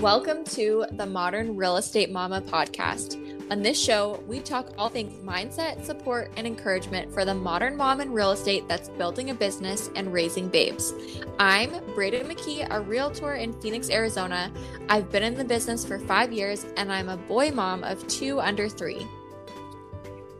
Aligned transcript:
Welcome 0.00 0.44
to 0.44 0.86
the 0.92 1.06
Modern 1.06 1.56
Real 1.56 1.76
Estate 1.76 2.12
Mama 2.12 2.40
podcast. 2.40 3.20
On 3.50 3.62
this 3.62 3.82
show, 3.82 4.22
we 4.28 4.38
talk 4.38 4.70
all 4.78 4.88
things 4.88 5.12
mindset, 5.24 5.84
support, 5.84 6.30
and 6.36 6.46
encouragement 6.46 7.12
for 7.12 7.24
the 7.24 7.34
modern 7.34 7.76
mom 7.76 8.00
in 8.00 8.12
real 8.12 8.30
estate 8.30 8.68
that's 8.68 8.90
building 8.90 9.30
a 9.30 9.34
business 9.34 9.90
and 9.96 10.12
raising 10.12 10.48
babes. 10.48 10.94
I'm 11.40 11.70
Braiden 11.96 12.30
McKee, 12.30 12.68
a 12.70 12.80
realtor 12.80 13.34
in 13.34 13.60
Phoenix, 13.60 13.90
Arizona. 13.90 14.52
I've 14.88 15.10
been 15.10 15.24
in 15.24 15.34
the 15.34 15.44
business 15.44 15.84
for 15.84 15.98
five 15.98 16.32
years, 16.32 16.64
and 16.76 16.92
I'm 16.92 17.08
a 17.08 17.16
boy 17.16 17.50
mom 17.50 17.82
of 17.82 18.06
two 18.06 18.38
under 18.38 18.68
three. 18.68 19.04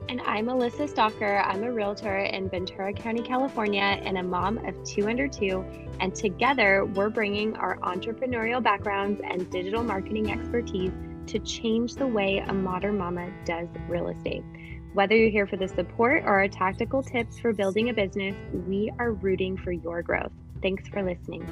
And 0.09 0.23
I'm 0.23 0.47
Alyssa 0.47 0.89
Stalker. 0.89 1.37
I'm 1.37 1.63
a 1.65 1.71
realtor 1.71 2.17
in 2.17 2.49
Ventura 2.49 2.95
County, 2.95 3.21
California, 3.21 3.83
and 3.83 4.17
a 4.17 4.23
mom 4.23 4.57
of 4.65 4.83
two 4.83 5.07
under 5.07 5.29
two. 5.29 5.63
And 6.01 6.15
together, 6.15 6.87
we're 6.87 7.11
bringing 7.11 7.55
our 7.57 7.77
entrepreneurial 7.81 8.63
backgrounds 8.63 9.21
and 9.23 9.51
digital 9.51 9.85
marketing 9.85 10.31
expertise 10.31 10.93
to 11.27 11.39
change 11.41 11.95
the 11.95 12.07
way 12.07 12.39
a 12.39 12.55
modern 12.55 12.97
mama 12.97 13.31
does 13.45 13.69
real 13.87 14.09
estate. 14.09 14.43
Whether 14.95 15.15
you're 15.15 15.31
here 15.31 15.47
for 15.47 15.59
the 15.59 15.69
support 15.69 16.23
or 16.23 16.39
our 16.39 16.49
tactical 16.49 17.03
tips 17.03 17.39
for 17.39 17.53
building 17.53 17.91
a 17.91 17.93
business, 17.93 18.35
we 18.67 18.91
are 18.99 19.13
rooting 19.13 19.59
for 19.59 19.73
your 19.73 20.01
growth. 20.01 20.33
Thanks 20.63 20.89
for 20.89 21.03
listening. 21.03 21.45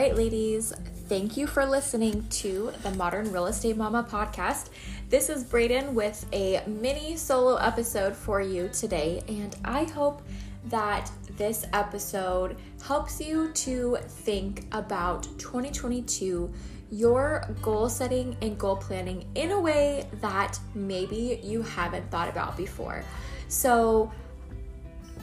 Right, 0.00 0.16
ladies, 0.16 0.72
thank 1.10 1.36
you 1.36 1.46
for 1.46 1.66
listening 1.66 2.26
to 2.30 2.72
the 2.82 2.90
Modern 2.92 3.30
Real 3.30 3.48
Estate 3.48 3.76
Mama 3.76 4.08
podcast. 4.10 4.70
This 5.10 5.28
is 5.28 5.44
Braiden 5.44 5.92
with 5.92 6.24
a 6.32 6.62
mini 6.66 7.18
solo 7.18 7.56
episode 7.56 8.16
for 8.16 8.40
you 8.40 8.70
today, 8.72 9.22
and 9.28 9.54
I 9.62 9.84
hope 9.84 10.22
that 10.70 11.10
this 11.36 11.66
episode 11.74 12.56
helps 12.82 13.20
you 13.20 13.52
to 13.52 13.98
think 14.08 14.64
about 14.72 15.24
2022, 15.36 16.50
your 16.90 17.46
goal 17.60 17.90
setting 17.90 18.34
and 18.40 18.58
goal 18.58 18.76
planning 18.76 19.26
in 19.34 19.50
a 19.50 19.60
way 19.60 20.08
that 20.22 20.58
maybe 20.74 21.40
you 21.42 21.60
haven't 21.60 22.10
thought 22.10 22.30
about 22.30 22.56
before. 22.56 23.04
So, 23.48 24.10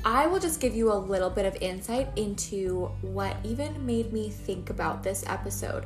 I 0.06 0.28
will 0.28 0.40
just 0.40 0.60
give 0.60 0.76
you 0.76 0.92
a 0.92 0.96
little 0.96 1.30
bit 1.30 1.46
of 1.46 1.56
insight 1.62 2.10
into 2.16 2.86
what 3.02 3.36
even 3.44 3.86
made 3.86 4.14
me 4.14 4.30
think 4.30 4.70
about 4.70 5.04
this 5.04 5.24
episode. 5.28 5.86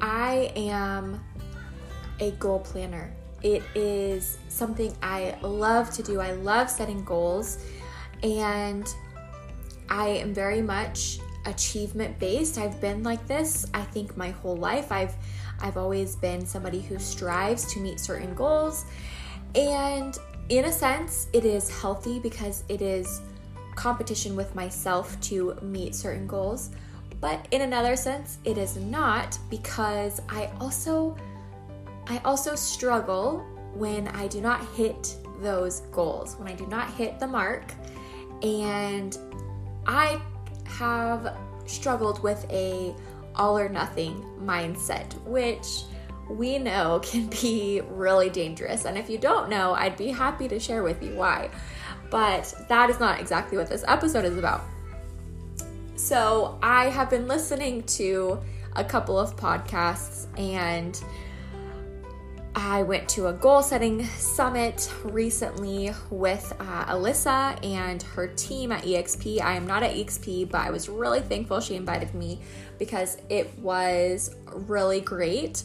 I 0.00 0.52
am 0.56 1.20
a 2.20 2.30
goal 2.32 2.60
planner. 2.60 3.12
It 3.42 3.62
is 3.74 4.38
something 4.48 4.96
I 5.02 5.36
love 5.42 5.90
to 5.92 6.02
do. 6.02 6.20
I 6.20 6.32
love 6.32 6.70
setting 6.70 7.04
goals, 7.04 7.58
and 8.22 8.86
I 9.88 10.08
am 10.08 10.32
very 10.32 10.62
much 10.62 11.18
achievement 11.46 12.18
based. 12.18 12.56
I've 12.56 12.80
been 12.80 13.02
like 13.02 13.26
this, 13.26 13.66
I 13.74 13.82
think, 13.82 14.16
my 14.16 14.30
whole 14.30 14.56
life. 14.56 14.90
I've 14.90 15.14
I've 15.60 15.76
always 15.76 16.16
been 16.16 16.46
somebody 16.46 16.80
who 16.80 16.98
strives 16.98 17.72
to 17.74 17.80
meet 17.80 18.00
certain 18.00 18.34
goals, 18.34 18.86
and 19.54 20.16
in 20.48 20.66
a 20.66 20.72
sense, 20.72 21.28
it 21.32 21.44
is 21.44 21.70
healthy 21.80 22.18
because 22.18 22.64
it 22.68 22.82
is 22.82 23.20
competition 23.74 24.36
with 24.36 24.54
myself 24.54 25.18
to 25.22 25.54
meet 25.62 25.94
certain 25.94 26.26
goals. 26.26 26.70
But 27.20 27.46
in 27.50 27.62
another 27.62 27.96
sense, 27.96 28.38
it 28.44 28.58
is 28.58 28.76
not 28.76 29.38
because 29.50 30.20
I 30.28 30.50
also 30.60 31.16
I 32.06 32.18
also 32.24 32.54
struggle 32.54 33.38
when 33.72 34.08
I 34.08 34.26
do 34.28 34.42
not 34.42 34.64
hit 34.74 35.16
those 35.40 35.80
goals, 35.92 36.36
when 36.36 36.48
I 36.48 36.54
do 36.54 36.66
not 36.66 36.92
hit 36.94 37.18
the 37.18 37.26
mark. 37.26 37.72
And 38.42 39.16
I 39.86 40.20
have 40.66 41.36
struggled 41.64 42.22
with 42.22 42.44
a 42.50 42.94
all 43.34 43.58
or 43.58 43.68
nothing 43.68 44.22
mindset, 44.42 45.12
which 45.24 45.84
we 46.28 46.58
know 46.58 47.00
can 47.04 47.28
be 47.28 47.80
really 47.88 48.30
dangerous. 48.30 48.84
And 48.84 48.96
if 48.96 49.08
you 49.08 49.18
don't 49.18 49.48
know, 49.48 49.74
I'd 49.74 49.96
be 49.96 50.08
happy 50.08 50.48
to 50.48 50.58
share 50.58 50.82
with 50.82 51.02
you 51.02 51.14
why. 51.14 51.50
But 52.10 52.54
that 52.68 52.90
is 52.90 53.00
not 53.00 53.20
exactly 53.20 53.58
what 53.58 53.68
this 53.68 53.84
episode 53.86 54.24
is 54.24 54.36
about. 54.36 54.62
So, 55.96 56.58
I 56.62 56.86
have 56.86 57.08
been 57.08 57.26
listening 57.26 57.82
to 57.84 58.38
a 58.76 58.84
couple 58.84 59.18
of 59.18 59.36
podcasts 59.36 60.26
and 60.38 61.00
I 62.56 62.84
went 62.84 63.08
to 63.10 63.26
a 63.26 63.32
goal 63.32 63.62
setting 63.62 64.04
summit 64.04 64.92
recently 65.02 65.90
with 66.10 66.52
uh, 66.60 66.84
Alyssa 66.86 67.58
and 67.64 68.00
her 68.02 68.28
team 68.28 68.70
at 68.70 68.84
EXP. 68.84 69.40
I 69.40 69.54
am 69.54 69.66
not 69.66 69.82
at 69.82 69.94
EXP, 69.94 70.50
but 70.50 70.60
I 70.60 70.70
was 70.70 70.88
really 70.88 71.20
thankful 71.20 71.60
she 71.60 71.74
invited 71.74 72.14
me 72.14 72.40
because 72.78 73.18
it 73.28 73.58
was 73.58 74.36
really 74.46 75.00
great 75.00 75.64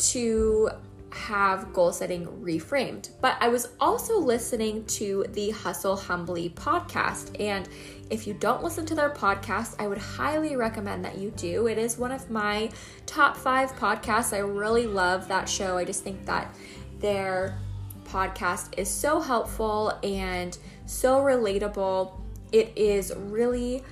to 0.00 0.70
have 1.12 1.72
goal 1.72 1.92
setting 1.92 2.26
reframed. 2.26 3.10
But 3.20 3.36
I 3.40 3.48
was 3.48 3.68
also 3.80 4.18
listening 4.18 4.84
to 4.86 5.24
the 5.30 5.50
Hustle 5.50 5.96
Humbly 5.96 6.50
podcast. 6.50 7.38
And 7.40 7.68
if 8.10 8.26
you 8.26 8.34
don't 8.34 8.62
listen 8.62 8.86
to 8.86 8.94
their 8.94 9.10
podcast, 9.10 9.74
I 9.78 9.88
would 9.88 9.98
highly 9.98 10.56
recommend 10.56 11.04
that 11.04 11.18
you 11.18 11.30
do. 11.32 11.66
It 11.66 11.78
is 11.78 11.98
one 11.98 12.12
of 12.12 12.30
my 12.30 12.70
top 13.06 13.36
five 13.36 13.72
podcasts. 13.72 14.32
I 14.32 14.38
really 14.38 14.86
love 14.86 15.28
that 15.28 15.48
show. 15.48 15.76
I 15.76 15.84
just 15.84 16.04
think 16.04 16.24
that 16.26 16.54
their 16.98 17.58
podcast 18.04 18.78
is 18.78 18.88
so 18.88 19.20
helpful 19.20 19.98
and 20.02 20.56
so 20.86 21.20
relatable. 21.20 22.20
It 22.52 22.72
is 22.76 23.12
really 23.16 23.82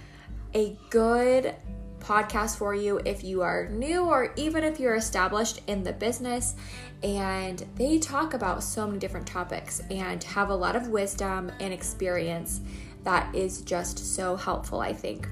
a 0.55 0.77
good 0.91 1.55
podcast 2.00 2.56
for 2.56 2.75
you 2.75 3.00
if 3.04 3.22
you 3.22 3.42
are 3.42 3.69
new 3.69 4.04
or 4.04 4.32
even 4.36 4.64
if 4.64 4.81
you're 4.81 4.97
established 4.97 5.60
in 5.66 5.82
the 5.82 5.92
business. 5.92 6.54
And 7.03 7.64
they 7.76 7.98
talk 7.98 8.34
about 8.34 8.62
so 8.62 8.86
many 8.86 8.98
different 8.98 9.26
topics 9.26 9.81
and 9.91 10.22
have 10.25 10.50
a 10.50 10.54
lot 10.54 10.76
of 10.76 10.88
wisdom 10.88 11.53
and 11.60 11.72
experience 11.72 12.60
that 13.04 13.34
is 13.34 13.62
just 13.62 13.98
so 14.14 14.36
helpful, 14.36 14.81
I 14.81 14.92
think. 14.92 15.28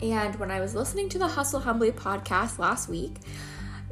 And 0.00 0.34
when 0.36 0.50
I 0.50 0.60
was 0.60 0.74
listening 0.74 1.08
to 1.10 1.18
the 1.18 1.28
Hustle 1.28 1.60
Humbly 1.60 1.92
podcast 1.92 2.58
last 2.58 2.88
week, 2.88 3.16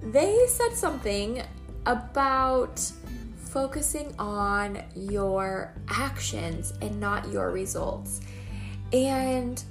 they 0.02 0.46
said 0.48 0.72
something 0.72 1.42
about 1.86 2.80
focusing 3.36 4.14
on 4.18 4.82
your 4.94 5.74
actions 5.88 6.72
and 6.80 6.98
not 7.00 7.28
your 7.30 7.50
results. 7.50 8.20
And 8.92 9.62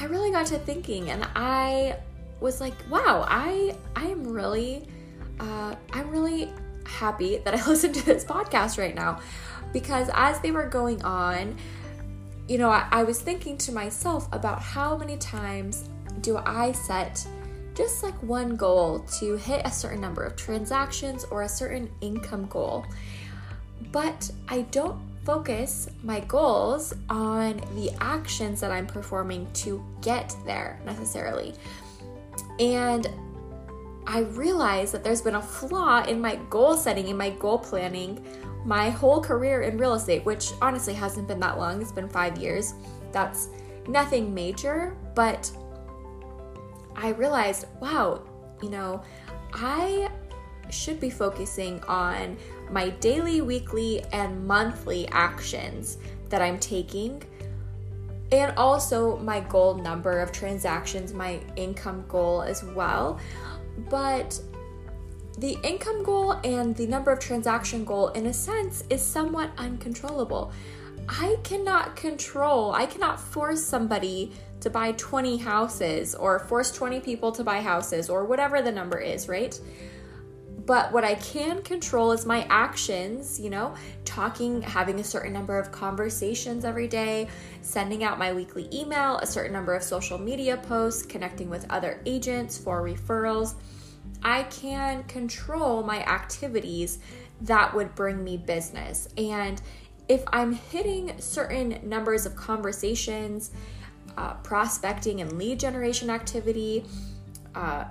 I 0.00 0.04
really 0.04 0.30
got 0.30 0.46
to 0.46 0.58
thinking 0.58 1.10
and 1.10 1.26
I 1.34 1.96
was 2.40 2.60
like, 2.60 2.74
wow, 2.88 3.24
I 3.28 3.74
I 3.96 4.06
am 4.06 4.24
really 4.32 4.86
uh, 5.40 5.74
I'm 5.92 6.10
really 6.10 6.50
happy 6.86 7.38
that 7.38 7.54
I 7.54 7.66
listened 7.68 7.94
to 7.96 8.06
this 8.06 8.24
podcast 8.24 8.78
right 8.78 8.94
now 8.94 9.20
because 9.72 10.10
as 10.14 10.40
they 10.40 10.50
were 10.50 10.66
going 10.66 11.02
on, 11.02 11.56
you 12.48 12.58
know, 12.58 12.70
I, 12.70 12.86
I 12.90 13.02
was 13.02 13.20
thinking 13.20 13.58
to 13.58 13.72
myself 13.72 14.28
about 14.32 14.62
how 14.62 14.96
many 14.96 15.16
times 15.16 15.88
do 16.20 16.38
I 16.38 16.72
set 16.72 17.26
just 17.74 18.02
like 18.02 18.20
one 18.22 18.56
goal 18.56 19.00
to 19.20 19.36
hit 19.36 19.62
a 19.64 19.70
certain 19.70 20.00
number 20.00 20.24
of 20.24 20.34
transactions 20.34 21.24
or 21.30 21.42
a 21.42 21.48
certain 21.48 21.88
income 22.00 22.46
goal. 22.46 22.84
But 23.92 24.30
I 24.48 24.62
don't 24.62 24.98
focus 25.28 25.90
my 26.02 26.20
goals 26.20 26.94
on 27.10 27.58
the 27.74 27.90
actions 28.00 28.62
that 28.62 28.70
I'm 28.70 28.86
performing 28.86 29.46
to 29.52 29.84
get 30.00 30.34
there 30.46 30.80
necessarily. 30.86 31.52
And 32.58 33.06
I 34.06 34.20
realized 34.20 34.94
that 34.94 35.04
there's 35.04 35.20
been 35.20 35.34
a 35.34 35.42
flaw 35.42 36.02
in 36.04 36.18
my 36.18 36.36
goal 36.48 36.72
setting, 36.78 37.08
in 37.08 37.18
my 37.18 37.28
goal 37.28 37.58
planning, 37.58 38.24
my 38.64 38.88
whole 38.88 39.20
career 39.20 39.60
in 39.60 39.76
real 39.76 39.92
estate, 39.92 40.24
which 40.24 40.52
honestly 40.62 40.94
hasn't 40.94 41.28
been 41.28 41.40
that 41.40 41.58
long. 41.58 41.82
It's 41.82 41.92
been 41.92 42.08
five 42.08 42.38
years. 42.38 42.72
That's 43.12 43.48
nothing 43.86 44.32
major, 44.32 44.96
but 45.14 45.52
I 46.96 47.10
realized, 47.10 47.66
wow, 47.82 48.22
you 48.62 48.70
know, 48.70 49.02
I 49.52 50.08
should 50.70 51.00
be 51.00 51.10
focusing 51.10 51.82
on 51.84 52.38
my 52.70 52.90
daily, 52.90 53.40
weekly, 53.40 54.04
and 54.12 54.46
monthly 54.46 55.08
actions 55.08 55.98
that 56.28 56.42
I'm 56.42 56.58
taking, 56.58 57.22
and 58.30 58.56
also 58.56 59.16
my 59.18 59.40
goal 59.40 59.74
number 59.74 60.20
of 60.20 60.32
transactions, 60.32 61.14
my 61.14 61.40
income 61.56 62.04
goal 62.08 62.42
as 62.42 62.62
well. 62.62 63.18
But 63.88 64.40
the 65.38 65.56
income 65.62 66.02
goal 66.02 66.32
and 66.44 66.74
the 66.76 66.86
number 66.86 67.12
of 67.12 67.20
transaction 67.20 67.84
goal, 67.84 68.08
in 68.08 68.26
a 68.26 68.34
sense, 68.34 68.84
is 68.90 69.00
somewhat 69.00 69.50
uncontrollable. 69.56 70.52
I 71.08 71.36
cannot 71.42 71.96
control, 71.96 72.72
I 72.72 72.86
cannot 72.86 73.18
force 73.18 73.62
somebody 73.62 74.32
to 74.60 74.68
buy 74.68 74.92
20 74.92 75.36
houses 75.36 76.14
or 76.14 76.38
force 76.40 76.72
20 76.72 77.00
people 77.00 77.32
to 77.32 77.44
buy 77.44 77.60
houses 77.60 78.10
or 78.10 78.24
whatever 78.24 78.60
the 78.60 78.72
number 78.72 78.98
is, 78.98 79.28
right? 79.28 79.58
But 80.68 80.92
what 80.92 81.02
I 81.02 81.14
can 81.14 81.62
control 81.62 82.12
is 82.12 82.26
my 82.26 82.46
actions, 82.50 83.40
you 83.40 83.48
know, 83.48 83.74
talking, 84.04 84.60
having 84.60 85.00
a 85.00 85.04
certain 85.04 85.32
number 85.32 85.58
of 85.58 85.72
conversations 85.72 86.62
every 86.62 86.86
day, 86.86 87.26
sending 87.62 88.04
out 88.04 88.18
my 88.18 88.34
weekly 88.34 88.68
email, 88.70 89.16
a 89.16 89.26
certain 89.26 89.54
number 89.54 89.74
of 89.74 89.82
social 89.82 90.18
media 90.18 90.58
posts, 90.58 91.06
connecting 91.06 91.48
with 91.48 91.64
other 91.70 92.02
agents 92.04 92.58
for 92.58 92.82
referrals. 92.82 93.54
I 94.22 94.42
can 94.42 95.04
control 95.04 95.82
my 95.84 96.04
activities 96.04 96.98
that 97.40 97.74
would 97.74 97.94
bring 97.94 98.22
me 98.22 98.36
business. 98.36 99.08
And 99.16 99.62
if 100.06 100.22
I'm 100.34 100.52
hitting 100.52 101.18
certain 101.18 101.80
numbers 101.82 102.26
of 102.26 102.36
conversations, 102.36 103.52
uh, 104.18 104.34
prospecting 104.34 105.22
and 105.22 105.32
lead 105.38 105.60
generation 105.60 106.10
activity, 106.10 106.84
uh, 107.54 107.84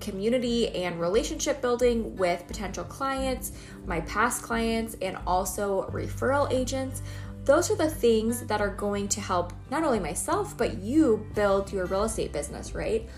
community 0.00 0.68
and 0.70 1.00
relationship 1.00 1.60
building 1.60 2.16
with 2.16 2.46
potential 2.46 2.84
clients, 2.84 3.52
my 3.86 4.00
past 4.02 4.42
clients, 4.42 4.96
and 5.02 5.16
also 5.26 5.88
referral 5.90 6.50
agents. 6.50 7.02
Those 7.44 7.70
are 7.70 7.76
the 7.76 7.88
things 7.88 8.44
that 8.46 8.60
are 8.60 8.74
going 8.74 9.08
to 9.08 9.20
help 9.20 9.52
not 9.70 9.82
only 9.82 9.98
myself, 10.00 10.56
but 10.56 10.78
you 10.78 11.26
build 11.34 11.72
your 11.72 11.86
real 11.86 12.04
estate 12.04 12.32
business, 12.32 12.74
right? 12.74 13.08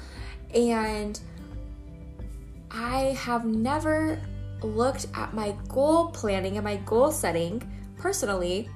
And 0.54 1.18
I 2.70 3.16
have 3.18 3.44
never 3.44 4.20
looked 4.62 5.06
at 5.14 5.34
my 5.34 5.54
goal 5.68 6.10
planning 6.10 6.56
and 6.56 6.64
my 6.64 6.76
goal 6.76 7.10
setting 7.10 7.62
personally 7.98 8.68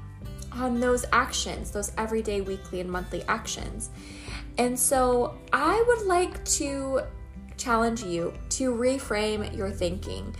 on 0.53 0.81
those 0.81 1.05
actions, 1.13 1.71
those 1.71 1.93
everyday, 1.99 2.41
weekly, 2.41 2.81
and 2.81 2.91
monthly 2.91 3.23
actions. 3.25 3.91
And 4.59 4.79
so 4.79 5.39
I 5.53 5.83
would 5.87 6.07
like 6.07 6.45
to 6.45 7.03
challenge 7.67 8.05
you 8.05 8.33
to 8.49 8.73
reframe 8.73 9.55
your 9.57 9.71
thinking. 9.71 10.33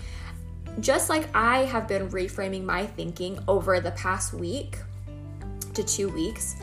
Just 0.79 1.09
like 1.09 1.29
I 1.35 1.65
have 1.65 1.89
been 1.89 2.09
reframing 2.11 2.63
my 2.63 2.87
thinking 2.87 3.41
over 3.49 3.81
the 3.81 3.91
past 3.93 4.33
week 4.33 4.79
to 5.75 5.83
2 5.83 6.09
weeks, 6.09 6.55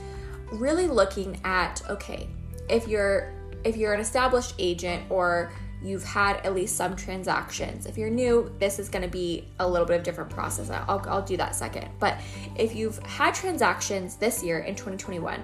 really 0.53 0.87
looking 0.87 1.41
at 1.43 1.81
okay, 1.89 2.29
if 2.69 2.87
you're 2.87 3.33
if 3.65 3.75
you're 3.75 3.93
an 3.93 3.99
established 3.99 4.55
agent 4.57 5.03
or 5.09 5.51
you've 5.83 6.03
had 6.05 6.37
at 6.45 6.55
least 6.55 6.77
some 6.77 6.95
transactions. 6.95 7.85
If 7.85 7.97
you're 7.97 8.09
new, 8.09 8.49
this 8.57 8.79
is 8.79 8.87
going 8.87 9.03
to 9.03 9.09
be 9.09 9.49
a 9.59 9.67
little 9.67 9.85
bit 9.85 9.97
of 9.97 10.03
different 10.03 10.29
process. 10.29 10.69
I'll, 10.69 11.03
I'll 11.09 11.21
do 11.21 11.35
that 11.35 11.55
second. 11.57 11.89
But 11.99 12.21
if 12.55 12.73
you've 12.73 12.99
had 12.99 13.33
transactions 13.33 14.15
this 14.15 14.41
year 14.41 14.59
in 14.59 14.75
2021, 14.75 15.41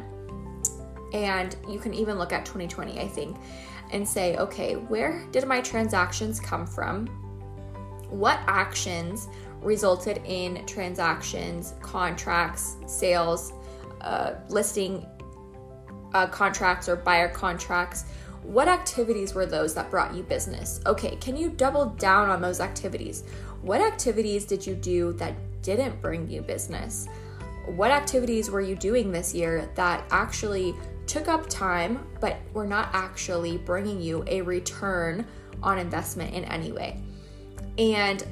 and 1.13 1.57
you 1.67 1.77
can 1.77 1.93
even 1.93 2.17
look 2.17 2.31
at 2.31 2.45
2020, 2.45 3.01
I 3.01 3.07
think, 3.07 3.35
and 3.91 4.07
say, 4.07 4.37
okay, 4.37 4.75
where 4.75 5.25
did 5.31 5.47
my 5.47 5.61
transactions 5.61 6.39
come 6.39 6.65
from? 6.65 7.07
What 8.09 8.39
actions 8.47 9.27
resulted 9.61 10.21
in 10.25 10.65
transactions, 10.65 11.73
contracts, 11.81 12.77
sales, 12.87 13.53
uh, 14.01 14.33
listing 14.49 15.05
uh, 16.13 16.27
contracts, 16.27 16.87
or 16.89 16.95
buyer 16.95 17.29
contracts? 17.29 18.05
What 18.43 18.67
activities 18.67 19.33
were 19.35 19.45
those 19.45 19.73
that 19.75 19.91
brought 19.91 20.15
you 20.15 20.23
business? 20.23 20.79
Okay, 20.85 21.17
can 21.17 21.35
you 21.35 21.49
double 21.49 21.87
down 21.87 22.29
on 22.29 22.41
those 22.41 22.59
activities? 22.59 23.23
What 23.61 23.81
activities 23.81 24.45
did 24.45 24.65
you 24.65 24.75
do 24.75 25.13
that 25.13 25.35
didn't 25.61 26.01
bring 26.01 26.27
you 26.29 26.41
business? 26.41 27.07
What 27.67 27.91
activities 27.91 28.49
were 28.49 28.61
you 28.61 28.75
doing 28.75 29.11
this 29.11 29.35
year 29.35 29.69
that 29.75 30.03
actually 30.09 30.73
took 31.09 31.27
up 31.27 31.49
time, 31.49 32.07
but 32.21 32.37
were 32.53 32.67
not 32.67 32.89
actually 32.93 33.57
bringing 33.57 33.99
you 33.99 34.23
a 34.27 34.41
return 34.41 35.25
on 35.63 35.79
investment 35.79 36.33
in 36.33 36.45
any 36.45 36.71
way. 36.71 37.01
And 37.77 38.23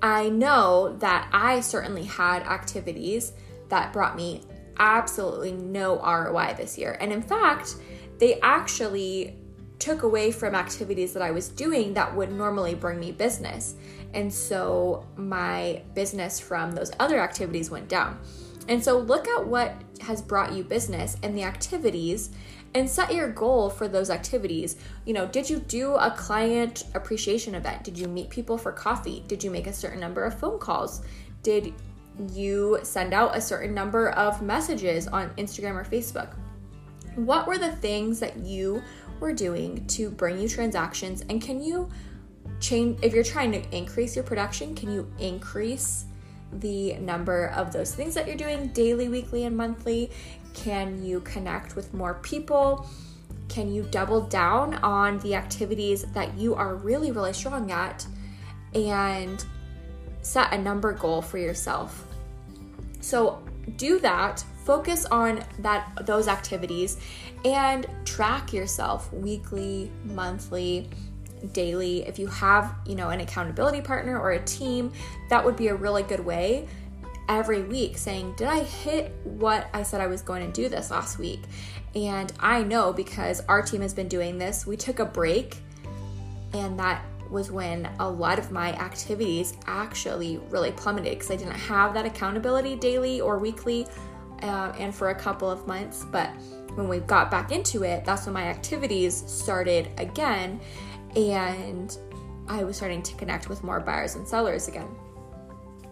I 0.00 0.28
know 0.28 0.96
that 1.00 1.28
I 1.32 1.60
certainly 1.60 2.04
had 2.04 2.42
activities 2.42 3.32
that 3.68 3.92
brought 3.92 4.16
me 4.16 4.42
absolutely 4.78 5.52
no 5.52 6.00
ROI 6.00 6.54
this 6.56 6.78
year. 6.78 6.96
And 7.00 7.12
in 7.12 7.22
fact, 7.22 7.76
they 8.18 8.40
actually 8.40 9.36
took 9.78 10.02
away 10.02 10.30
from 10.30 10.54
activities 10.54 11.12
that 11.14 11.22
I 11.22 11.30
was 11.32 11.48
doing 11.48 11.94
that 11.94 12.14
would 12.14 12.30
normally 12.30 12.74
bring 12.74 13.00
me 13.00 13.12
business. 13.12 13.74
And 14.14 14.32
so 14.32 15.06
my 15.16 15.82
business 15.94 16.38
from 16.38 16.72
those 16.72 16.92
other 17.00 17.18
activities 17.18 17.70
went 17.70 17.88
down. 17.88 18.18
And 18.68 18.82
so 18.82 18.98
look 18.98 19.26
at 19.26 19.46
what 19.46 19.74
has 20.02 20.22
brought 20.22 20.52
you 20.52 20.62
business 20.62 21.16
and 21.22 21.36
the 21.36 21.42
activities 21.42 22.30
and 22.74 22.88
set 22.88 23.12
your 23.12 23.28
goal 23.28 23.68
for 23.68 23.88
those 23.88 24.10
activities. 24.10 24.76
You 25.04 25.14
know, 25.14 25.26
did 25.26 25.50
you 25.50 25.58
do 25.60 25.94
a 25.94 26.10
client 26.10 26.84
appreciation 26.94 27.54
event? 27.54 27.82
Did 27.82 27.98
you 27.98 28.06
meet 28.06 28.30
people 28.30 28.56
for 28.56 28.70
coffee? 28.70 29.24
Did 29.26 29.42
you 29.42 29.50
make 29.50 29.66
a 29.66 29.72
certain 29.72 30.00
number 30.00 30.24
of 30.24 30.38
phone 30.38 30.58
calls? 30.58 31.02
Did 31.42 31.74
you 32.32 32.78
send 32.82 33.12
out 33.12 33.36
a 33.36 33.40
certain 33.40 33.74
number 33.74 34.10
of 34.10 34.42
messages 34.42 35.08
on 35.08 35.30
Instagram 35.30 35.74
or 35.74 35.84
Facebook? 35.84 36.34
What 37.16 37.46
were 37.46 37.58
the 37.58 37.72
things 37.72 38.20
that 38.20 38.36
you 38.36 38.82
were 39.18 39.32
doing 39.32 39.86
to 39.88 40.10
bring 40.10 40.38
you 40.38 40.48
transactions? 40.48 41.22
And 41.28 41.42
can 41.42 41.60
you 41.60 41.88
change, 42.60 42.98
if 43.02 43.14
you're 43.14 43.24
trying 43.24 43.52
to 43.52 43.76
increase 43.76 44.14
your 44.14 44.24
production, 44.24 44.74
can 44.74 44.92
you 44.92 45.10
increase 45.18 46.04
the 46.52 46.94
number 46.94 47.48
of 47.48 47.72
those 47.72 47.94
things 47.94 48.14
that 48.14 48.26
you're 48.26 48.36
doing 48.36 48.68
daily, 48.68 49.08
weekly, 49.08 49.44
and 49.44 49.56
monthly? 49.56 50.10
Can 50.54 51.02
you 51.02 51.20
connect 51.20 51.76
with 51.76 51.94
more 51.94 52.14
people? 52.14 52.88
Can 53.48 53.72
you 53.72 53.82
double 53.90 54.20
down 54.20 54.74
on 54.74 55.18
the 55.20 55.34
activities 55.34 56.04
that 56.12 56.36
you 56.36 56.54
are 56.54 56.76
really, 56.76 57.10
really 57.10 57.32
strong 57.32 57.70
at 57.70 58.06
and 58.74 59.44
set 60.22 60.52
a 60.52 60.58
number 60.58 60.92
goal 60.92 61.22
for 61.22 61.38
yourself? 61.38 62.06
So, 63.00 63.42
do 63.76 63.98
that, 64.00 64.44
focus 64.64 65.04
on 65.06 65.44
that 65.60 66.06
those 66.06 66.28
activities 66.28 66.98
and 67.44 67.86
track 68.04 68.52
yourself 68.52 69.12
weekly, 69.12 69.90
monthly, 70.04 70.88
daily. 71.52 72.06
If 72.06 72.18
you 72.18 72.26
have, 72.28 72.74
you 72.86 72.94
know, 72.94 73.10
an 73.10 73.20
accountability 73.20 73.80
partner 73.80 74.18
or 74.18 74.32
a 74.32 74.44
team, 74.44 74.92
that 75.28 75.44
would 75.44 75.56
be 75.56 75.68
a 75.68 75.74
really 75.74 76.02
good 76.02 76.20
way 76.20 76.68
every 77.28 77.62
week 77.62 77.96
saying, 77.96 78.34
Did 78.36 78.48
I 78.48 78.60
hit 78.62 79.14
what 79.24 79.68
I 79.72 79.82
said 79.82 80.00
I 80.00 80.06
was 80.06 80.20
going 80.20 80.44
to 80.44 80.52
do 80.52 80.68
this 80.68 80.90
last 80.90 81.18
week? 81.18 81.40
And 81.94 82.32
I 82.38 82.62
know 82.62 82.92
because 82.92 83.40
our 83.48 83.62
team 83.62 83.80
has 83.80 83.94
been 83.94 84.08
doing 84.08 84.38
this, 84.38 84.66
we 84.66 84.76
took 84.76 84.98
a 84.98 85.04
break, 85.04 85.56
and 86.52 86.78
that 86.78 87.04
was 87.30 87.50
when 87.50 87.88
a 88.00 88.10
lot 88.10 88.38
of 88.38 88.50
my 88.50 88.72
activities 88.74 89.54
actually 89.66 90.38
really 90.50 90.72
plummeted 90.72 91.12
because 91.12 91.30
I 91.30 91.36
didn't 91.36 91.54
have 91.54 91.94
that 91.94 92.04
accountability 92.04 92.74
daily 92.74 93.20
or 93.20 93.38
weekly 93.38 93.86
uh, 94.42 94.72
and 94.78 94.92
for 94.92 95.10
a 95.10 95.14
couple 95.14 95.48
of 95.48 95.66
months. 95.66 96.04
But 96.10 96.30
when 96.74 96.88
we 96.88 96.98
got 96.98 97.30
back 97.30 97.52
into 97.52 97.84
it, 97.84 98.04
that's 98.04 98.26
when 98.26 98.32
my 98.32 98.44
activities 98.44 99.22
started 99.26 99.90
again 99.98 100.60
and 101.16 101.96
I 102.48 102.64
was 102.64 102.76
starting 102.76 103.02
to 103.02 103.14
connect 103.14 103.48
with 103.48 103.62
more 103.62 103.80
buyers 103.80 104.16
and 104.16 104.26
sellers 104.26 104.68
again. 104.68 104.88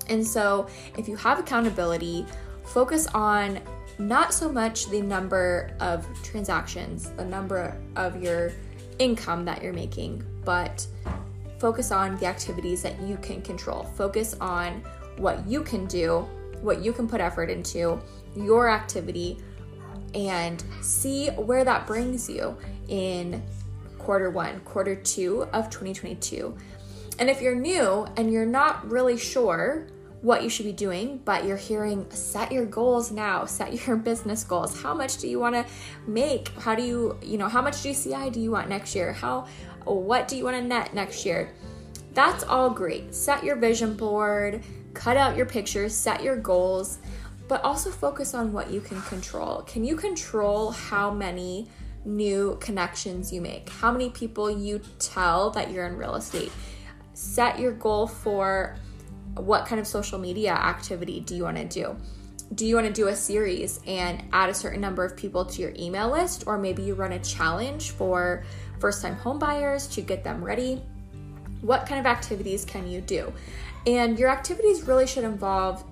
And 0.08 0.26
so, 0.26 0.66
if 0.96 1.08
you 1.08 1.16
have 1.16 1.38
accountability, 1.38 2.26
focus 2.64 3.06
on 3.08 3.60
not 3.98 4.32
so 4.32 4.50
much 4.50 4.86
the 4.90 5.00
number 5.02 5.74
of 5.80 6.06
transactions, 6.22 7.10
the 7.10 7.24
number 7.24 7.76
of 7.96 8.22
your 8.22 8.52
income 8.98 9.44
that 9.44 9.62
you're 9.62 9.72
making, 9.72 10.24
but 10.44 10.86
focus 11.58 11.90
on 11.90 12.16
the 12.18 12.26
activities 12.26 12.82
that 12.82 13.00
you 13.02 13.16
can 13.18 13.42
control. 13.42 13.84
Focus 13.96 14.34
on 14.40 14.82
what 15.16 15.46
you 15.46 15.62
can 15.62 15.86
do, 15.86 16.26
what 16.60 16.82
you 16.82 16.92
can 16.92 17.08
put 17.08 17.20
effort 17.20 17.50
into, 17.50 18.00
your 18.36 18.70
activity, 18.70 19.38
and 20.14 20.62
see 20.80 21.28
where 21.30 21.64
that 21.64 21.86
brings 21.86 22.30
you 22.30 22.56
in 22.88 23.42
quarter 23.98 24.30
one, 24.30 24.60
quarter 24.60 24.94
two 24.94 25.44
of 25.52 25.70
2022. 25.70 26.56
And 27.18 27.28
if 27.28 27.42
you're 27.42 27.54
new 27.54 28.06
and 28.16 28.32
you're 28.32 28.46
not 28.46 28.88
really 28.88 29.18
sure 29.18 29.88
what 30.20 30.42
you 30.42 30.48
should 30.48 30.66
be 30.66 30.72
doing, 30.72 31.20
but 31.24 31.44
you're 31.44 31.56
hearing 31.56 32.06
set 32.10 32.50
your 32.50 32.66
goals 32.66 33.10
now, 33.10 33.44
set 33.46 33.86
your 33.86 33.96
business 33.96 34.44
goals. 34.44 34.80
How 34.80 34.94
much 34.94 35.18
do 35.18 35.28
you 35.28 35.38
want 35.38 35.54
to 35.54 35.64
make? 36.06 36.48
How 36.60 36.74
do 36.74 36.82
you, 36.82 37.18
you 37.22 37.38
know, 37.38 37.48
how 37.48 37.62
much 37.62 37.74
GCI 37.74 38.32
do 38.32 38.40
you 38.40 38.50
want 38.50 38.68
next 38.68 38.94
year? 38.94 39.12
How 39.12 39.46
what 39.84 40.28
do 40.28 40.36
you 40.36 40.44
want 40.44 40.56
to 40.56 40.62
net 40.62 40.92
next 40.94 41.24
year? 41.24 41.50
That's 42.14 42.44
all 42.44 42.70
great. 42.70 43.14
Set 43.14 43.44
your 43.44 43.56
vision 43.56 43.94
board, 43.94 44.62
cut 44.92 45.16
out 45.16 45.36
your 45.36 45.46
pictures, 45.46 45.94
set 45.94 46.22
your 46.22 46.36
goals, 46.36 46.98
but 47.46 47.62
also 47.64 47.90
focus 47.90 48.34
on 48.34 48.52
what 48.52 48.70
you 48.70 48.80
can 48.80 49.00
control. 49.02 49.62
Can 49.62 49.84
you 49.84 49.96
control 49.96 50.70
how 50.72 51.10
many 51.10 51.68
new 52.08 52.56
connections 52.60 53.32
you 53.32 53.40
make, 53.40 53.68
how 53.68 53.92
many 53.92 54.10
people 54.10 54.50
you 54.50 54.80
tell 54.98 55.50
that 55.50 55.70
you're 55.70 55.86
in 55.86 55.96
real 55.96 56.14
estate. 56.14 56.50
Set 57.12 57.58
your 57.58 57.72
goal 57.72 58.06
for 58.06 58.76
what 59.36 59.66
kind 59.66 59.80
of 59.80 59.86
social 59.86 60.18
media 60.18 60.52
activity 60.52 61.20
do 61.20 61.36
you 61.36 61.44
want 61.44 61.56
to 61.56 61.64
do? 61.64 61.96
Do 62.54 62.64
you 62.64 62.76
want 62.76 62.86
to 62.86 62.92
do 62.92 63.08
a 63.08 63.14
series 63.14 63.80
and 63.86 64.24
add 64.32 64.48
a 64.48 64.54
certain 64.54 64.80
number 64.80 65.04
of 65.04 65.16
people 65.16 65.44
to 65.44 65.60
your 65.60 65.72
email 65.78 66.10
list, 66.10 66.44
or 66.46 66.56
maybe 66.56 66.82
you 66.82 66.94
run 66.94 67.12
a 67.12 67.18
challenge 67.18 67.90
for 67.90 68.44
first 68.80 69.02
time 69.02 69.14
home 69.16 69.38
buyers 69.38 69.86
to 69.88 70.00
get 70.00 70.24
them 70.24 70.42
ready? 70.42 70.82
What 71.60 71.86
kind 71.86 72.00
of 72.00 72.06
activities 72.06 72.64
can 72.64 72.88
you 72.88 73.02
do? 73.02 73.32
And 73.86 74.18
your 74.18 74.30
activities 74.30 74.82
really 74.84 75.06
should 75.06 75.24
involve 75.24 75.84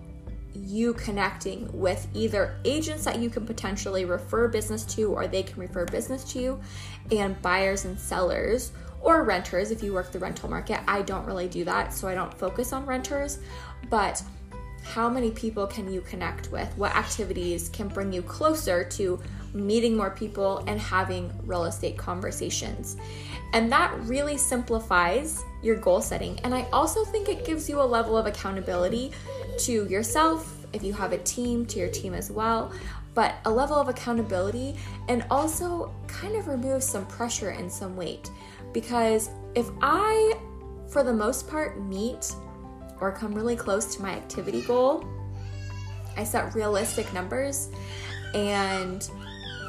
you 0.62 0.94
connecting 0.94 1.68
with 1.72 2.06
either 2.14 2.58
agents 2.64 3.04
that 3.04 3.18
you 3.18 3.30
can 3.30 3.46
potentially 3.46 4.04
refer 4.04 4.48
business 4.48 4.84
to 4.84 5.12
or 5.12 5.26
they 5.26 5.42
can 5.42 5.60
refer 5.60 5.84
business 5.84 6.24
to 6.32 6.40
you, 6.40 6.60
and 7.10 7.40
buyers 7.42 7.84
and 7.84 7.98
sellers 7.98 8.72
or 9.00 9.22
renters 9.22 9.70
if 9.70 9.82
you 9.82 9.92
work 9.92 10.10
the 10.10 10.18
rental 10.18 10.48
market. 10.48 10.80
I 10.88 11.02
don't 11.02 11.26
really 11.26 11.48
do 11.48 11.64
that, 11.64 11.92
so 11.92 12.08
I 12.08 12.14
don't 12.14 12.32
focus 12.34 12.72
on 12.72 12.86
renters, 12.86 13.38
but 13.88 14.22
how 14.82 15.08
many 15.08 15.30
people 15.32 15.66
can 15.66 15.92
you 15.92 16.00
connect 16.00 16.50
with? 16.52 16.72
What 16.76 16.94
activities 16.94 17.68
can 17.68 17.88
bring 17.88 18.12
you 18.12 18.22
closer 18.22 18.84
to 18.84 19.20
meeting 19.52 19.96
more 19.96 20.10
people 20.10 20.58
and 20.66 20.80
having 20.80 21.32
real 21.44 21.64
estate 21.64 21.96
conversations? 21.96 22.96
And 23.52 23.70
that 23.72 23.92
really 24.02 24.36
simplifies 24.36 25.42
your 25.62 25.76
goal 25.76 26.00
setting. 26.00 26.38
And 26.40 26.54
I 26.54 26.62
also 26.72 27.04
think 27.04 27.28
it 27.28 27.44
gives 27.44 27.68
you 27.68 27.80
a 27.80 27.82
level 27.82 28.16
of 28.16 28.26
accountability 28.26 29.12
to 29.58 29.86
yourself, 29.88 30.66
if 30.72 30.82
you 30.82 30.92
have 30.92 31.12
a 31.12 31.18
team, 31.18 31.66
to 31.66 31.78
your 31.78 31.88
team 31.88 32.14
as 32.14 32.30
well, 32.30 32.72
but 33.14 33.36
a 33.46 33.50
level 33.50 33.76
of 33.76 33.88
accountability 33.88 34.76
and 35.08 35.24
also 35.30 35.94
kind 36.06 36.36
of 36.36 36.48
removes 36.48 36.86
some 36.86 37.06
pressure 37.06 37.48
and 37.48 37.70
some 37.70 37.96
weight. 37.96 38.30
Because 38.72 39.30
if 39.54 39.66
I, 39.80 40.34
for 40.88 41.02
the 41.02 41.12
most 41.12 41.48
part, 41.48 41.80
meet 41.82 42.30
or 43.00 43.12
come 43.12 43.34
really 43.34 43.56
close 43.56 43.94
to 43.96 44.02
my 44.02 44.10
activity 44.10 44.62
goal, 44.62 45.04
I 46.16 46.24
set 46.24 46.54
realistic 46.54 47.12
numbers 47.12 47.68
and 48.34 49.08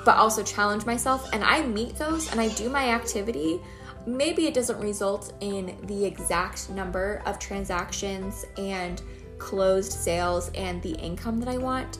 but 0.05 0.15
also 0.15 0.41
challenge 0.41 0.85
myself 0.85 1.29
and 1.33 1.43
I 1.43 1.65
meet 1.65 1.95
those 1.97 2.31
and 2.31 2.39
I 2.39 2.47
do 2.49 2.69
my 2.69 2.89
activity, 2.91 3.59
maybe 4.05 4.47
it 4.47 4.53
doesn't 4.53 4.79
result 4.79 5.33
in 5.41 5.77
the 5.83 6.05
exact 6.05 6.69
number 6.69 7.21
of 7.25 7.39
transactions 7.39 8.45
and 8.57 9.01
closed 9.39 9.91
sales 9.91 10.51
and 10.55 10.81
the 10.81 10.93
income 10.95 11.39
that 11.39 11.49
I 11.49 11.57
want, 11.57 11.99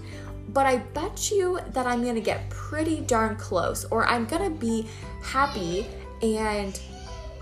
but 0.49 0.65
I 0.65 0.77
bet 0.77 1.31
you 1.31 1.59
that 1.73 1.85
I'm 1.85 2.03
gonna 2.03 2.21
get 2.21 2.49
pretty 2.49 3.01
darn 3.01 3.35
close, 3.35 3.85
or 3.85 4.05
I'm 4.07 4.25
gonna 4.25 4.49
be 4.49 4.87
happy 5.21 5.87
and 6.21 6.79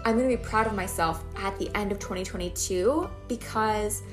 I'm 0.04 0.18
gonna 0.18 0.28
be 0.28 0.38
proud 0.38 0.68
of 0.68 0.74
myself 0.74 1.24
at 1.38 1.58
the 1.58 1.75
end 1.75 1.92
of 1.92 2.00
2022 2.00 3.10
because 3.28 4.04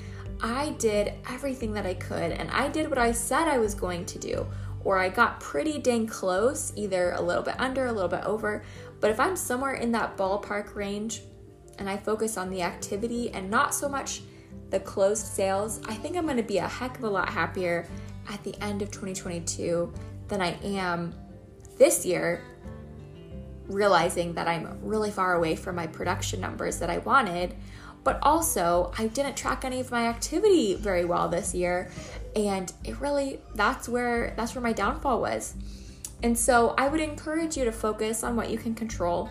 I 0.41 0.71
did 0.79 1.13
everything 1.29 1.71
that 1.73 1.85
I 1.85 1.93
could 1.93 2.31
and 2.31 2.49
I 2.51 2.67
did 2.67 2.89
what 2.89 2.97
I 2.97 3.11
said 3.11 3.47
I 3.47 3.59
was 3.59 3.73
going 3.73 4.05
to 4.07 4.19
do, 4.19 4.45
or 4.83 4.97
I 4.97 5.09
got 5.09 5.39
pretty 5.39 5.79
dang 5.79 6.07
close, 6.07 6.73
either 6.75 7.11
a 7.11 7.21
little 7.21 7.43
bit 7.43 7.59
under, 7.59 7.85
a 7.85 7.91
little 7.91 8.09
bit 8.09 8.23
over. 8.25 8.63
But 8.99 9.11
if 9.11 9.19
I'm 9.19 9.35
somewhere 9.35 9.73
in 9.73 9.91
that 9.93 10.17
ballpark 10.17 10.75
range 10.75 11.21
and 11.79 11.89
I 11.89 11.97
focus 11.97 12.37
on 12.37 12.49
the 12.49 12.61
activity 12.61 13.31
and 13.31 13.49
not 13.49 13.73
so 13.73 13.87
much 13.87 14.21
the 14.73 14.79
closed 14.79 15.27
sales, 15.27 15.79
I 15.87 15.93
think 15.93 16.17
I'm 16.17 16.25
going 16.25 16.35
to 16.37 16.43
be 16.43 16.57
a 16.57 16.67
heck 16.67 16.97
of 16.97 17.03
a 17.03 17.09
lot 17.09 17.29
happier 17.29 17.87
at 18.27 18.43
the 18.43 18.55
end 18.59 18.81
of 18.81 18.89
2022 18.89 19.93
than 20.27 20.41
I 20.41 20.57
am 20.63 21.13
this 21.77 22.03
year, 22.07 22.41
realizing 23.67 24.33
that 24.33 24.47
I'm 24.47 24.79
really 24.81 25.11
far 25.11 25.35
away 25.35 25.55
from 25.55 25.75
my 25.75 25.85
production 25.85 26.41
numbers 26.41 26.79
that 26.79 26.89
I 26.89 26.97
wanted. 26.97 27.55
But 28.03 28.17
also, 28.23 28.91
I 28.97 29.07
didn't 29.07 29.37
track 29.37 29.63
any 29.63 29.79
of 29.79 29.91
my 29.91 30.07
activity 30.07 30.73
very 30.73 31.05
well 31.05 31.29
this 31.29 31.53
year, 31.53 31.91
and 32.35 32.73
it 32.83 32.99
really 32.99 33.39
that's 33.55 33.87
where 33.87 34.33
that's 34.35 34.55
where 34.55 34.61
my 34.61 34.73
downfall 34.73 35.21
was. 35.21 35.53
And 36.23 36.37
so, 36.37 36.73
I 36.77 36.87
would 36.89 36.99
encourage 36.99 37.55
you 37.55 37.63
to 37.63 37.71
focus 37.71 38.23
on 38.23 38.35
what 38.35 38.49
you 38.49 38.57
can 38.57 38.73
control. 38.73 39.29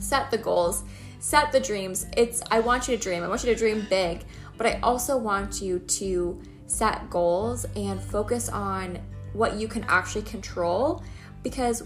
Set 0.00 0.30
the 0.30 0.36
goals 0.36 0.82
set 1.22 1.52
the 1.52 1.60
dreams. 1.60 2.06
It's 2.16 2.42
I 2.50 2.58
want 2.58 2.88
you 2.88 2.96
to 2.96 3.02
dream. 3.02 3.22
I 3.22 3.28
want 3.28 3.44
you 3.44 3.52
to 3.52 3.58
dream 3.58 3.86
big, 3.88 4.24
but 4.58 4.66
I 4.66 4.80
also 4.82 5.16
want 5.16 5.62
you 5.62 5.78
to 5.78 6.42
set 6.66 7.08
goals 7.10 7.64
and 7.76 8.02
focus 8.02 8.48
on 8.48 8.98
what 9.32 9.54
you 9.54 9.68
can 9.68 9.84
actually 9.84 10.22
control 10.22 11.02
because 11.44 11.84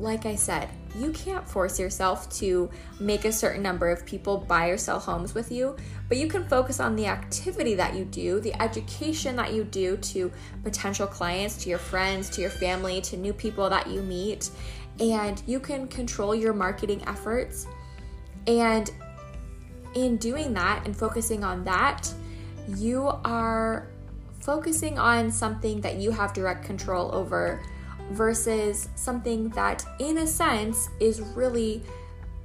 like 0.00 0.26
I 0.26 0.34
said, 0.34 0.68
you 0.98 1.12
can't 1.12 1.48
force 1.48 1.78
yourself 1.78 2.28
to 2.38 2.68
make 2.98 3.24
a 3.24 3.30
certain 3.30 3.62
number 3.62 3.88
of 3.90 4.04
people 4.04 4.38
buy 4.38 4.66
or 4.66 4.76
sell 4.76 4.98
homes 4.98 5.34
with 5.34 5.52
you, 5.52 5.76
but 6.08 6.18
you 6.18 6.26
can 6.26 6.42
focus 6.48 6.80
on 6.80 6.96
the 6.96 7.06
activity 7.06 7.76
that 7.76 7.94
you 7.94 8.04
do, 8.04 8.40
the 8.40 8.60
education 8.60 9.36
that 9.36 9.52
you 9.54 9.62
do 9.62 9.96
to 9.98 10.32
potential 10.64 11.06
clients, 11.06 11.62
to 11.62 11.70
your 11.70 11.78
friends, 11.78 12.28
to 12.30 12.40
your 12.40 12.50
family, 12.50 13.00
to 13.02 13.16
new 13.16 13.32
people 13.32 13.70
that 13.70 13.86
you 13.86 14.02
meet, 14.02 14.50
and 14.98 15.40
you 15.46 15.60
can 15.60 15.86
control 15.86 16.34
your 16.34 16.52
marketing 16.52 17.00
efforts 17.06 17.68
and 18.46 18.90
in 19.94 20.16
doing 20.16 20.52
that 20.54 20.82
and 20.84 20.96
focusing 20.96 21.44
on 21.44 21.64
that, 21.64 22.12
you 22.76 23.08
are 23.24 23.88
focusing 24.40 24.98
on 24.98 25.30
something 25.30 25.80
that 25.80 25.96
you 25.96 26.10
have 26.10 26.32
direct 26.32 26.64
control 26.64 27.14
over 27.14 27.62
versus 28.10 28.88
something 28.94 29.48
that 29.50 29.84
in 29.98 30.18
a 30.18 30.26
sense 30.26 30.88
is 31.00 31.20
really 31.20 31.82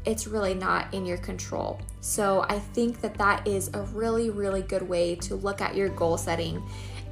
it's 0.06 0.26
really 0.26 0.54
not 0.54 0.92
in 0.94 1.06
your 1.06 1.18
control. 1.18 1.80
So 2.00 2.46
I 2.48 2.58
think 2.58 3.02
that 3.02 3.16
that 3.16 3.46
is 3.46 3.70
a 3.74 3.82
really 3.82 4.30
really 4.30 4.62
good 4.62 4.88
way 4.88 5.16
to 5.16 5.36
look 5.36 5.62
at 5.62 5.76
your 5.76 5.90
goal 5.90 6.18
setting. 6.18 6.64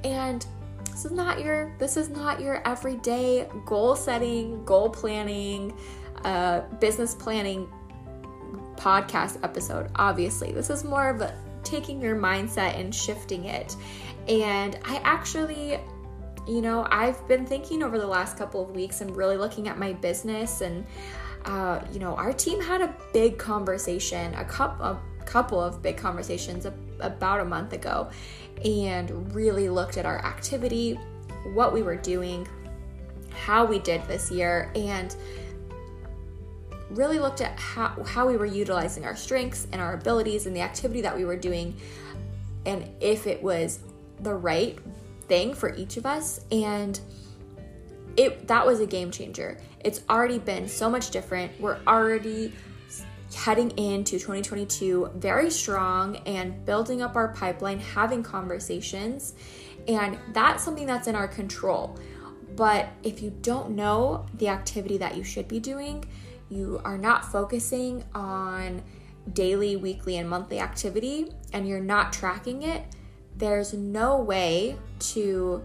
And 0.06 0.46
this 0.89 1.03
is 1.03 1.12
not 1.12 1.44
your 1.44 1.75
this 1.79 1.98
is 1.98 2.10
not 2.10 2.39
your 2.39 2.65
everyday 2.65 3.50
goal 3.65 3.96
setting, 3.96 4.63
goal 4.63 4.89
planning, 4.89 5.77
uh, 6.24 6.62
business 6.79 7.13
planning 7.13 7.67
podcast 8.77 9.43
episode, 9.43 9.89
obviously. 9.96 10.51
This 10.51 10.69
is 10.69 10.84
more 10.84 11.10
of 11.10 11.22
a, 11.22 11.34
taking 11.63 12.01
your 12.01 12.15
mindset 12.15 12.79
and 12.79 12.93
shifting 12.93 13.46
it. 13.46 13.75
And 14.27 14.77
I 14.86 14.98
actually, 15.03 15.79
you 16.48 16.62
know, 16.62 16.88
I've 16.89 17.27
been 17.27 17.46
thinking 17.46 17.84
over 17.84 17.98
the 17.98 18.07
last 18.07 18.38
couple 18.38 18.62
of 18.62 18.72
weeks 18.72 19.01
and 19.01 19.15
really 19.15 19.38
looking 19.38 19.67
at 19.67 19.77
my 19.77 19.93
business 19.93 20.62
and 20.62 20.86
uh, 21.48 21.79
you 21.93 22.00
know, 22.00 22.13
our 22.15 22.34
team 22.34 22.62
had 22.62 22.81
a 22.81 22.93
big 23.13 23.38
conversation, 23.38 24.34
a 24.34 24.43
couple, 24.43 24.86
a 24.86 25.00
couple 25.25 25.62
of 25.62 25.81
big 25.81 25.96
conversations 25.96 26.67
about 27.00 27.39
a 27.39 27.46
month 27.46 27.72
ago, 27.72 28.10
and 28.65 29.34
really 29.34 29.69
looked 29.69 29.98
at 29.98 30.05
our 30.05 30.19
activity, 30.25 31.00
what 31.53 31.72
we 31.74 31.84
were 31.84 31.96
doing, 31.96 32.46
how 33.31 33.63
we 33.63 33.79
did 33.79 34.05
this 34.07 34.29
year, 34.29 34.69
and 34.75 35.15
really 36.91 37.20
looked 37.20 37.41
at 37.41 37.60
how, 37.60 38.03
how 38.03 38.27
we 38.27 38.38
were 38.38 38.46
utilizing 38.46 39.06
our 39.06 39.15
strengths 39.15 39.67
and 39.72 39.82
our 39.82 39.94
abilities 39.94 40.46
and 40.46 40.56
the 40.56 40.62
activity 40.62 41.01
that 41.01 41.15
we 41.15 41.25
were 41.25 41.36
doing 41.36 41.75
and 42.65 42.89
if 43.00 43.27
it 43.27 43.41
was 43.41 43.79
the 44.22 44.34
right 44.34 44.77
thing 45.27 45.53
for 45.53 45.74
each 45.75 45.98
of 45.98 46.06
us. 46.06 46.41
And 46.51 47.00
it 48.17 48.48
that 48.48 48.65
was 48.65 48.79
a 48.79 48.86
game 48.86 49.12
changer. 49.12 49.58
It's 49.79 50.01
already 50.10 50.39
been 50.39 50.67
so 50.67 50.89
much 50.89 51.12
different. 51.12 51.60
We're 51.62 51.77
already 51.88 52.53
heading 53.36 53.72
into 53.72 54.13
2022 54.13 55.12
very 55.15 55.50
strong 55.50 56.17
and 56.25 56.65
building 56.65 57.01
up 57.01 57.15
our 57.15 57.29
pipeline 57.29 57.79
having 57.79 58.24
conversations. 58.24 59.36
And 59.88 60.17
that's 60.34 60.63
something 60.63 60.86
that's 60.88 61.08
in 61.08 61.15
our 61.15 61.27
control. 61.27 61.98
But 62.56 62.89
if 63.03 63.22
you 63.22 63.29
don't 63.41 63.72
know 63.72 64.25
the 64.36 64.50
activity 64.50 64.98
that 64.98 65.15
you 65.15 65.24
should 65.24 65.48
be 65.48 65.60
doing 65.60 66.03
you 66.50 66.82
are 66.84 66.98
not 66.98 67.25
focusing 67.25 68.04
on 68.16 68.82
daily, 69.34 69.75
weekly, 69.75 70.18
and 70.18 70.30
monthly 70.30 70.60
activity 70.60 71.32
and 71.54 71.68
you're 71.68 71.80
not 71.80 72.13
tracking 72.13 72.63
it, 72.63 72.84
there's 73.36 73.74
no 73.74 74.22
way 74.22 74.77
to 75.00 75.63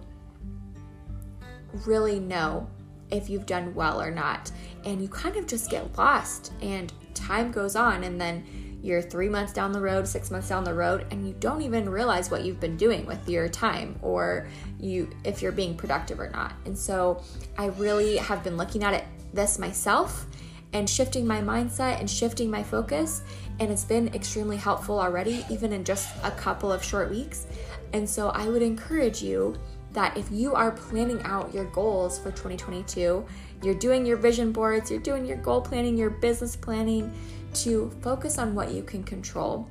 really 1.87 2.21
know 2.21 2.69
if 3.11 3.29
you've 3.31 3.47
done 3.47 3.75
well 3.75 4.01
or 4.01 4.11
not. 4.11 4.51
And 4.85 5.01
you 5.01 5.09
kind 5.09 5.37
of 5.37 5.47
just 5.47 5.71
get 5.71 5.97
lost, 5.97 6.53
and 6.61 6.93
time 7.15 7.53
goes 7.53 7.77
on, 7.77 8.05
and 8.05 8.21
then 8.21 8.45
you're 8.83 9.01
three 9.01 9.29
months 9.29 9.53
down 9.53 9.71
the 9.71 9.81
road, 9.81 10.09
six 10.09 10.31
months 10.31 10.49
down 10.49 10.65
the 10.65 10.75
road, 10.75 11.07
and 11.11 11.27
you 11.27 11.35
don't 11.39 11.63
even 11.63 11.89
realize 11.89 12.31
what 12.31 12.45
you've 12.45 12.59
been 12.59 12.77
doing 12.77 13.07
with 13.07 13.29
your 13.29 13.49
time 13.49 13.97
or 14.03 14.49
you 14.81 15.09
if 15.25 15.41
you're 15.41 15.53
being 15.53 15.77
productive 15.77 16.19
or 16.19 16.31
not. 16.31 16.55
And 16.67 16.77
so 16.77 17.23
I 17.57 17.67
really 17.67 18.17
have 18.17 18.43
been 18.43 18.57
looking 18.57 18.83
at 18.83 18.93
it 18.93 19.05
this 19.33 19.59
myself 19.59 20.27
and 20.73 20.89
shifting 20.89 21.27
my 21.27 21.41
mindset 21.41 22.01
and 22.01 22.09
shifting 22.09 22.51
my 22.51 22.63
focus. 22.63 23.23
And 23.61 23.71
it's 23.71 23.85
been 23.85 24.09
extremely 24.15 24.57
helpful 24.57 24.99
already, 24.99 25.45
even 25.51 25.73
in 25.73 25.85
just 25.85 26.15
a 26.25 26.31
couple 26.31 26.73
of 26.73 26.83
short 26.83 27.11
weeks. 27.11 27.47
And 27.93 28.09
so 28.09 28.31
I 28.31 28.49
would 28.49 28.63
encourage 28.63 29.23
you 29.23 29.57
that 29.93 30.17
if 30.17 30.31
you 30.31 30.55
are 30.55 30.71
planning 30.71 31.23
out 31.25 31.53
your 31.53 31.67
goals 31.67 32.19
for 32.19 32.31
2022, 32.31 33.25
you're 33.63 33.75
doing 33.75 34.07
your 34.07 34.17
vision 34.17 34.51
boards, 34.51 34.91
you're 34.91 35.01
doing 35.01 35.27
your 35.27 35.37
goal 35.37 35.61
planning, 35.61 35.97
your 35.97 36.11
business 36.11 36.57
planning, 36.57 37.13
to 37.55 37.91
focus 38.01 38.39
on 38.39 38.55
what 38.55 38.73
you 38.73 38.83
can 38.83 39.05
control. 39.05 39.69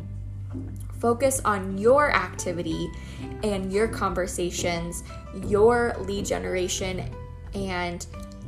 Focus 0.99 1.41
on 1.43 1.77
your 1.79 2.11
activity 2.11 2.87
and 3.43 3.73
your 3.73 3.87
conversations, 3.87 5.03
your 5.47 5.95
lead 6.01 6.25
generation, 6.25 7.03
and 7.55 8.05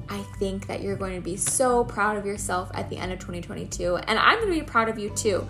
I 0.10 0.19
think 0.39 0.67
that 0.67 0.81
you're 0.81 0.95
going 0.95 1.15
to 1.15 1.22
be 1.22 1.36
so 1.36 1.83
proud 1.83 2.17
of 2.17 2.25
yourself 2.25 2.72
at 2.74 2.89
the 2.89 2.98
end 2.98 3.12
of 3.12 3.19
2022. 3.19 3.98
And 3.98 4.19
I'm 4.19 4.39
going 4.39 4.53
to 4.53 4.60
be 4.60 4.65
proud 4.65 4.89
of 4.89 5.00
you 5.00 5.10
too. 5.12 5.48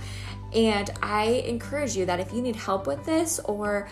And 0.54 0.90
I 1.02 1.26
encourage 1.46 1.96
you 1.96 2.06
that 2.06 2.20
if 2.20 2.32
you 2.34 2.42
need 2.42 2.56
help 2.56 2.86
with 2.88 3.04
this 3.06 3.40
or 3.40 3.90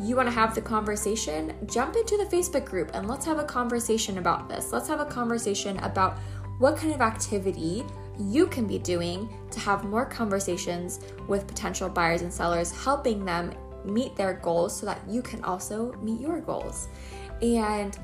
you 0.00 0.16
want 0.16 0.28
to 0.28 0.34
have 0.34 0.54
the 0.54 0.60
conversation, 0.60 1.54
jump 1.66 1.96
into 1.96 2.16
the 2.16 2.24
Facebook 2.24 2.64
group 2.64 2.90
and 2.94 3.08
let's 3.08 3.24
have 3.24 3.38
a 3.38 3.44
conversation 3.44 4.18
about 4.18 4.48
this. 4.48 4.72
Let's 4.72 4.88
have 4.88 5.00
a 5.00 5.06
conversation 5.06 5.78
about 5.78 6.18
what 6.58 6.76
kind 6.76 6.92
of 6.92 7.00
activity 7.00 7.84
you 8.18 8.46
can 8.46 8.66
be 8.66 8.78
doing 8.78 9.28
to 9.50 9.60
have 9.60 9.84
more 9.84 10.06
conversations 10.06 11.00
with 11.28 11.46
potential 11.46 11.88
buyers 11.88 12.22
and 12.22 12.32
sellers, 12.32 12.72
helping 12.72 13.24
them 13.24 13.52
meet 13.84 14.16
their 14.16 14.34
goals 14.34 14.76
so 14.76 14.86
that 14.86 15.00
you 15.08 15.22
can 15.22 15.42
also 15.44 15.92
meet 16.02 16.20
your 16.20 16.40
goals. 16.40 16.88
And 17.42 17.98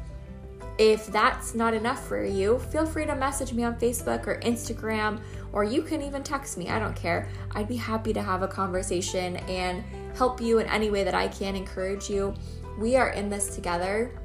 if 0.78 1.06
that's 1.06 1.54
not 1.54 1.74
enough 1.74 2.06
for 2.06 2.24
you, 2.24 2.58
feel 2.58 2.86
free 2.86 3.06
to 3.06 3.14
message 3.14 3.52
me 3.52 3.62
on 3.62 3.76
Facebook 3.76 4.26
or 4.26 4.40
Instagram, 4.40 5.20
or 5.52 5.64
you 5.64 5.82
can 5.82 6.02
even 6.02 6.22
text 6.22 6.56
me. 6.56 6.68
I 6.70 6.78
don't 6.78 6.96
care. 6.96 7.28
I'd 7.54 7.68
be 7.68 7.76
happy 7.76 8.12
to 8.12 8.22
have 8.22 8.42
a 8.42 8.48
conversation 8.48 9.36
and 9.36 9.84
help 10.16 10.40
you 10.40 10.58
in 10.58 10.66
any 10.66 10.90
way 10.90 11.04
that 11.04 11.14
I 11.14 11.28
can, 11.28 11.56
encourage 11.56 12.08
you. 12.08 12.34
We 12.78 12.96
are 12.96 13.10
in 13.10 13.28
this 13.28 13.54
together. 13.54 14.18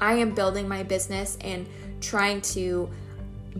I 0.00 0.14
am 0.14 0.34
building 0.34 0.68
my 0.68 0.82
business 0.82 1.36
and 1.42 1.68
trying 2.00 2.40
to 2.40 2.88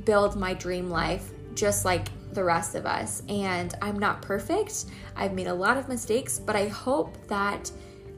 build 0.04 0.36
my 0.36 0.54
dream 0.54 0.88
life 0.88 1.30
just 1.54 1.84
like 1.84 2.08
the 2.32 2.44
rest 2.44 2.74
of 2.74 2.86
us. 2.86 3.22
And 3.28 3.74
I'm 3.82 3.98
not 3.98 4.22
perfect. 4.22 4.86
I've 5.16 5.34
made 5.34 5.48
a 5.48 5.54
lot 5.54 5.76
of 5.76 5.88
mistakes, 5.88 6.38
but 6.38 6.56
I 6.56 6.68
hope 6.68 7.16
that 7.28 7.70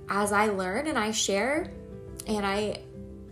as 0.08 0.32
I 0.32 0.46
learn 0.46 0.86
and 0.86 0.98
I 0.98 1.10
share 1.10 1.70
and 2.26 2.44
I 2.44 2.82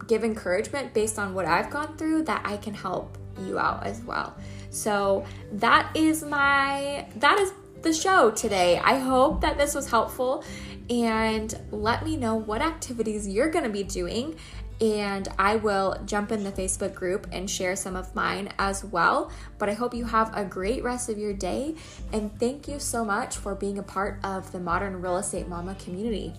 give 0.08 0.24
encouragement 0.24 0.92
based 0.94 1.18
on 1.18 1.34
what 1.34 1.44
I've 1.44 1.70
gone 1.70 1.96
through, 1.96 2.22
that 2.24 2.42
I 2.44 2.56
can 2.56 2.74
help 2.74 3.16
you 3.46 3.58
out 3.58 3.86
as 3.86 4.00
well. 4.02 4.36
So 4.70 5.24
that 5.52 5.94
is 5.94 6.24
my 6.24 7.06
that 7.16 7.38
is 7.38 7.52
the 7.82 7.92
show 7.92 8.30
today. 8.32 8.80
I 8.82 8.98
hope 8.98 9.40
that 9.42 9.56
this 9.56 9.74
was 9.74 9.88
helpful 9.88 10.44
and 10.90 11.54
let 11.70 12.04
me 12.04 12.16
know 12.16 12.34
what 12.34 12.62
activities 12.62 13.28
you're 13.28 13.50
going 13.50 13.64
to 13.64 13.70
be 13.70 13.84
doing 13.84 14.36
and 14.80 15.26
I 15.38 15.56
will 15.56 16.00
jump 16.04 16.30
in 16.30 16.44
the 16.44 16.52
Facebook 16.52 16.94
group 16.94 17.26
and 17.32 17.50
share 17.50 17.74
some 17.74 17.96
of 17.96 18.14
mine 18.14 18.52
as 18.58 18.84
well. 18.84 19.32
But 19.58 19.68
I 19.68 19.72
hope 19.72 19.92
you 19.92 20.04
have 20.04 20.36
a 20.36 20.44
great 20.44 20.84
rest 20.84 21.08
of 21.08 21.18
your 21.18 21.32
day 21.32 21.74
and 22.12 22.36
thank 22.38 22.68
you 22.68 22.78
so 22.78 23.04
much 23.04 23.36
for 23.36 23.54
being 23.54 23.78
a 23.78 23.82
part 23.82 24.20
of 24.22 24.52
the 24.52 24.60
Modern 24.60 25.00
Real 25.00 25.16
Estate 25.16 25.48
Mama 25.48 25.74
community. 25.76 26.34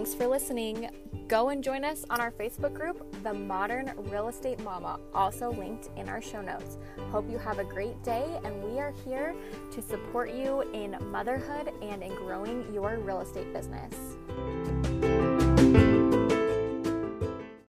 Thanks 0.00 0.14
for 0.14 0.26
listening. 0.26 0.88
Go 1.28 1.50
and 1.50 1.62
join 1.62 1.84
us 1.84 2.06
on 2.08 2.22
our 2.22 2.30
Facebook 2.30 2.72
group, 2.72 3.22
The 3.22 3.34
Modern 3.34 3.92
Real 3.98 4.28
Estate 4.28 4.58
Mama, 4.60 4.98
also 5.12 5.52
linked 5.52 5.90
in 5.98 6.08
our 6.08 6.22
show 6.22 6.40
notes. 6.40 6.78
Hope 7.10 7.28
you 7.28 7.36
have 7.36 7.58
a 7.58 7.64
great 7.64 8.02
day, 8.02 8.40
and 8.42 8.64
we 8.64 8.80
are 8.80 8.94
here 9.04 9.34
to 9.70 9.82
support 9.82 10.32
you 10.32 10.62
in 10.72 10.96
motherhood 11.10 11.74
and 11.82 12.02
in 12.02 12.14
growing 12.14 12.72
your 12.72 12.96
real 12.96 13.20
estate 13.20 13.52
business. 13.52 13.94